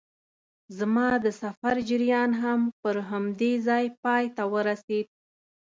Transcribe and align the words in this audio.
زما 0.77 1.07
د 1.25 1.27
سفر 1.41 1.75
جریان 1.89 2.31
هم 2.41 2.61
پر 2.81 2.95
همدې 3.09 3.53
ځای 3.67 3.85
پای 4.03 4.25
ته 4.35 4.43
ورسېد. 4.53 5.07